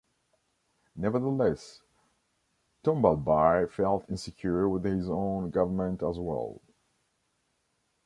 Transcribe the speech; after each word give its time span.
Nevertheless, 0.95 1.83
Tombalbaye 2.83 3.69
felt 3.69 4.09
insecure 4.09 4.67
with 4.67 4.83
his 4.83 5.07
own 5.07 5.51
government 5.51 6.01
as 6.01 6.17
well. 6.17 6.59